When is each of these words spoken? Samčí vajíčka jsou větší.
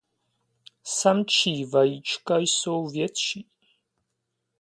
Samčí 0.83 1.65
vajíčka 1.65 2.37
jsou 2.37 2.87
větší. 2.87 3.47